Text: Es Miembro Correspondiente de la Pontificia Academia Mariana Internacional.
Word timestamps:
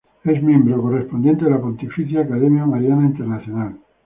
Es 0.23 0.41
Miembro 0.41 0.81
Correspondiente 0.81 1.45
de 1.45 1.51
la 1.51 1.61
Pontificia 1.61 2.21
Academia 2.21 2.65
Mariana 2.65 3.05
Internacional. 3.05 3.77